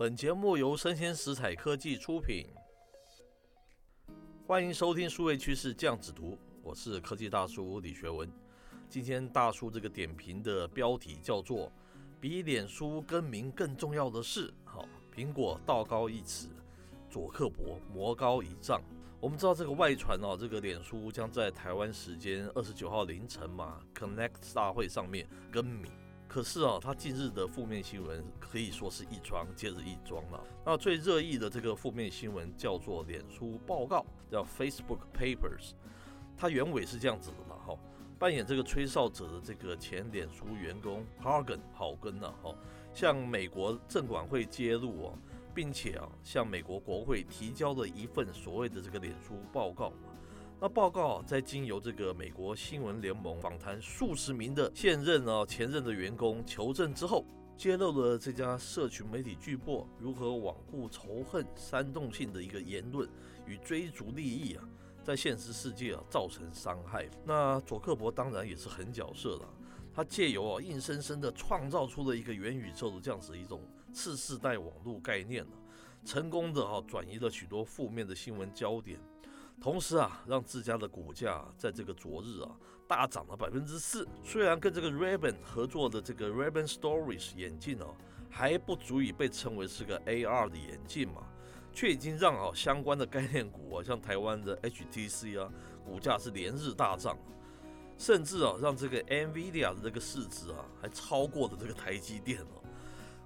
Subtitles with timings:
[0.00, 2.46] 本节目由生鲜食材科技出品，
[4.46, 8.26] 欢迎收听数位趋势酱子读，我是科技大叔李学文。
[8.88, 11.70] 今天大叔这个点评的标题叫做
[12.18, 16.48] “比脸书更名更重要的是”，好，苹果道高一尺，
[17.10, 18.80] 祖克伯魔高一丈。
[19.20, 25.92] 我们知道这个外传哦，这个脸书将在台湾时间二十九号凌晨嘛，Connect 大会上面更名。
[26.32, 30.40] 可是啊，他近日的负面新闻可以说是一桩接着一桩了。
[30.64, 35.72] 那最热议的这个负面新闻叫做脸书报告，叫 Facebook Papers。
[36.36, 37.76] 它原委是这样子的嘛，哈，
[38.16, 42.54] 扮演这个吹哨者的这个前脸书员工 Hargan 郝根呐，哈，
[42.94, 45.18] 向美国证管会揭露哦，
[45.52, 49.92] 并且啊，向美国国会提交了一份所谓的这个脸书报告。
[50.62, 57.24] 那报告，在经由这个美国新闻联盟访谈数十名的现任啊、前任的员工求证之后，
[57.56, 63.08] 揭露了这家社群媒体巨擘如何罔顾仇恨、煽动性的一个言论
[63.46, 64.62] 与追逐利益啊，
[65.02, 67.08] 在现实世界啊造成伤害。
[67.24, 69.48] 那佐克伯当然也是很角色了，
[69.94, 73.62] 他借由啊硬生生的创造出了一个元宇宙的这样子一种
[73.94, 75.56] 次世代网络概念呢，
[76.04, 79.00] 成功的啊转移了许多负面的新闻焦点。
[79.60, 82.50] 同时啊，让自家的股价在这个昨日啊
[82.88, 84.08] 大涨了百分之四。
[84.24, 87.94] 虽然跟这个 Ray-Ban 合作的这个 Ray-Ban Stories 眼镜哦
[88.30, 91.26] 还不足以被称为是个 AR 的眼镜嘛，
[91.74, 95.52] 却已经让啊相关的概念股啊，像台湾的 HTC 啊，
[95.84, 97.18] 股价是连日大涨，
[97.98, 102.59] 甚至啊让这个 NVIDIA 的这个市值啊还超过了这个台积电哦。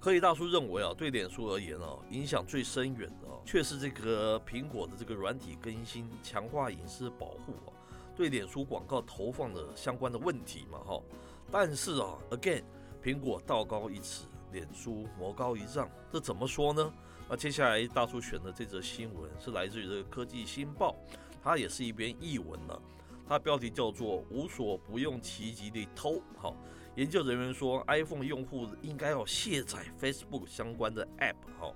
[0.00, 7.68] 科技大叔认为啊，对脸书而言啊，影响最深远的却是这个苹果的这个软体更新，强化隐私保护啊，
[8.16, 11.02] 对脸书广告投放的相关的问题嘛哈。
[11.52, 12.62] 但是啊，again，
[13.04, 16.90] 苹果道高一尺，脸书魔高一丈，这怎么说呢？
[17.28, 20.96] 那接下来大叔选的这则新闻是来自于这个科技新报，
[21.42, 22.82] 它也是一篇译文了，
[23.28, 26.54] 它标题叫做“无所不用其极的偷”哈。
[26.96, 31.36] 研究人员说，iPhone 用户应该要卸载 Facebook 相关的 App。
[31.58, 31.72] 哈，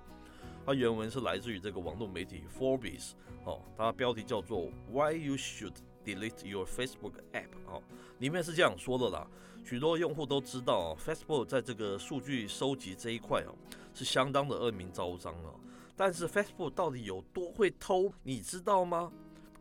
[0.67, 3.13] 它原文是来自于这个网络媒体 Forbes。
[3.45, 5.75] 哦，它标题叫做 Why You Should
[6.05, 7.49] Delete Your Facebook App。
[7.67, 7.81] 哦，
[8.19, 9.27] 里面是这样说的啦。
[9.65, 13.55] 许多用户都知道，Facebook 在这个数据收集这一块哦，
[13.95, 15.55] 是相当的恶名昭彰啊。
[15.97, 19.13] 但是 Facebook 到底有多会偷，你知道吗？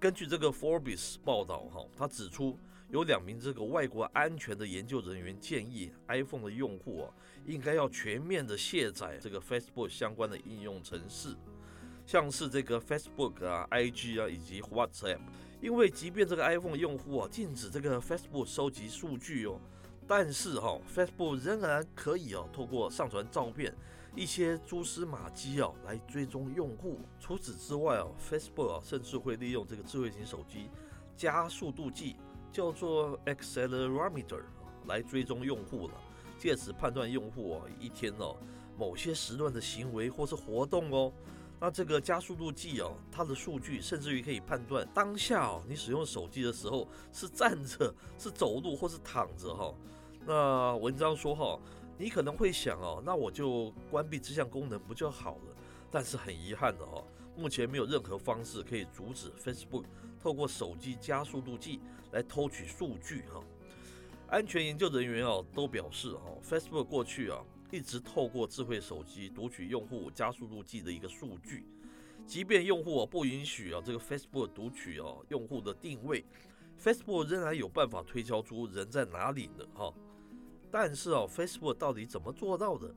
[0.03, 2.59] 根据这个 Forbes 报道，哈，他指出。
[2.90, 7.09] 有两名这个外国安全的研究人员建议，iPhone 的用户啊，
[7.46, 11.34] 应该要全面的卸载这个 Facebook 相关的应用程式，
[12.06, 15.18] 像是这个 Facebook 啊、IG 啊以及 WhatsApp。
[15.59, 19.59] 因为即便这个 iPhone 用户啊禁止这个 Facebook 收集数据哦，
[20.16, 23.75] 但是哈、，Facebook 仍然可以哦、透过上传照片、
[24.16, 27.00] 一些蛛丝马迹哦、来追踪用户。
[27.19, 30.69] 除此之外哦、，Facebook 甚至会利用这个智慧型手机
[31.18, 32.16] 加速度计。
[32.51, 34.44] 叫做 accelerometer
[34.85, 35.96] 来追踪用户了，
[36.38, 38.38] 借此判断用户哦一天哦
[38.78, 41.12] 某些时段的行为或是活动哦。
[41.59, 49.74] 那这个加速度计哦，它的数据甚至于可以判断当下哦你使用手机的时候是站着、是走路或是躺着哈。
[50.26, 51.60] 那文章说哈，
[51.98, 55.56] 你可能会想哦，那我就关闭这项功能不就好了？
[55.92, 57.04] 但是很遗憾的哈，
[57.36, 59.84] 目前没有任何方式可以阻止 Facebook
[60.20, 63.44] 透过手机加速度计来偷取数据哈。
[64.28, 71.68] 安全研究人员哦都表示哦，Facebook 过去啊一直透过智慧手机读取用户加速度计的一个数据，
[72.26, 76.26] 即便用户啊不允许啊这个 Facebook 读取啊用户的定位
[76.82, 79.94] ，Facebook 仍然有办法推敲出人在哪里呢哈。
[80.74, 82.92] 但是啊，Facebook 到底怎么做到的？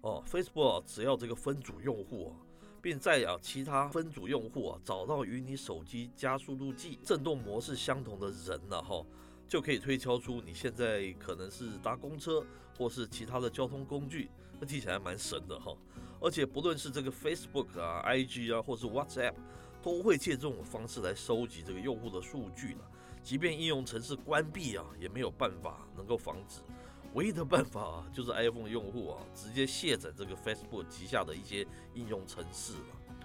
[0.00, 2.34] 哦，Facebook 只要这个分组用户啊，
[2.82, 9.06] 并在啊其他分组用户啊找到与你手机加速度计震动模式相同的人了哈，
[9.46, 12.44] 就可以推敲出你现在可能是搭公车
[12.76, 15.72] 或是其他的交通工具，那听起来蛮神的哈。
[16.20, 19.34] 而且不论是这个 Facebook 啊、IG 啊，或是 WhatsApp，
[19.80, 22.90] 都会借这种方式来收集这个用户的数据了。
[23.22, 26.62] 即便应用程式关闭啊，也没有办法能够防止。
[27.14, 33.16] 唯一的办法啊，就是 iPhone 用户啊，直接卸载这个 Facebook 旗下的一些应用程式了。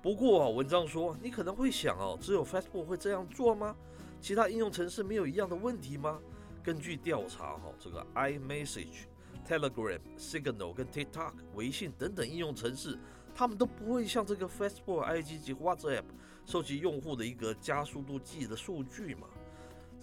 [0.00, 3.74] 不过啊，文章说，你可能会想哦，只有 Facebook 会这样做吗？
[4.20, 6.20] 其他应用程式没有一样的问题吗？
[6.62, 9.06] 根据调查哈，这个 iMessage、
[9.46, 12.98] Telegram、Signal 跟 TikTok、微信等等应用程式，
[13.34, 16.04] 他们都不会像这个 Facebook、IG 及 WhatsApp
[16.46, 19.26] 收集用户的一个加速度计的数据嘛。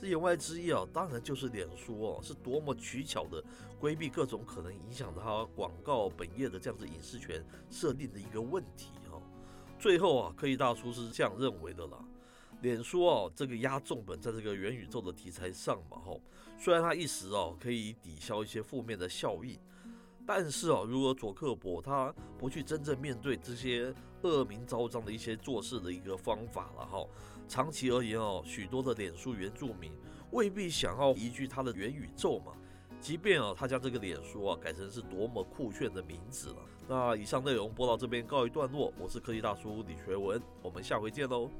[0.01, 3.43] 这言外之意啊，当然就是脸书哦，是多么取巧的
[3.79, 9.21] 规避各种可能影响它广告本页的这样子隐私权设定的一个问题哈。
[9.79, 12.03] 最后啊，科技大叔是这样认为的啦。
[12.63, 16.17] 脸书哦，这个押重本在这个元宇宙的题材上嘛哈，
[16.57, 19.55] 虽然它一时哦可以抵消一些负面的效应，
[20.33, 27.05] 但是哦，如果佐克伯他不去真正面对这些恶名昭彰的一些做事的一个方法了哈。
[27.49, 29.91] 长期而言哦，许多的脸书原住民
[30.31, 32.53] 未必想要移居他的元宇宙嘛。
[33.01, 36.55] 即便哦，他将这个脸书啊改成是多么酷炫的名字了。
[36.87, 41.51] 那以上内容播到这边告一段落，我是科技大叔李学文，我们下回见喽。